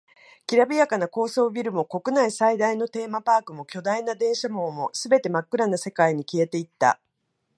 [0.47, 6.99] きらびやかな高層ビルも、国内最大のテーマパークも、巨大な電車網も、全て真っ暗な世界に消えていった。